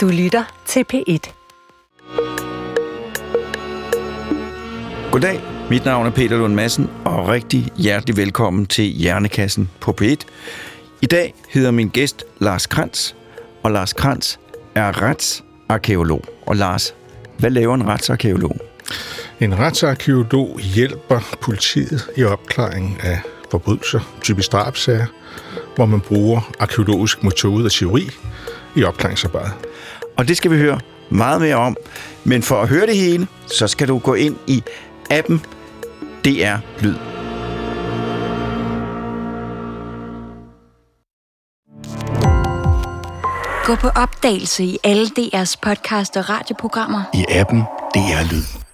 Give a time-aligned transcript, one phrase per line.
[0.00, 1.32] Du lytter til P1.
[5.12, 10.16] Goddag, mit navn er Peter Lund Madsen, og rigtig hjertelig velkommen til Hjernekassen på P1.
[11.00, 13.12] I dag hedder min gæst Lars Krantz,
[13.62, 14.36] og Lars Krantz
[14.74, 16.24] er retsarkeolog.
[16.46, 16.94] Og Lars,
[17.38, 18.56] hvad laver en retsarkeolog?
[19.40, 23.20] En retsarkeolog hjælper politiet i opklaringen af
[23.50, 25.06] forbrydelser, typisk drabsager,
[25.76, 28.10] hvor man bruger arkeologisk metode og teori
[28.76, 29.52] i opklaringsarbejdet.
[30.16, 30.80] Og det skal vi høre
[31.10, 31.76] meget mere om.
[32.24, 34.62] Men for at høre det hele, så skal du gå ind i
[35.10, 35.38] appen
[36.24, 36.94] DR Lyd.
[43.64, 47.02] Gå på opdagelse i alle DR's podcast og radioprogrammer.
[47.14, 47.60] I appen
[47.94, 48.69] DR Lyd.